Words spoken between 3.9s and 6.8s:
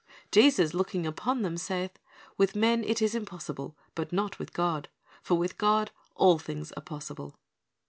but not with God; for with God all things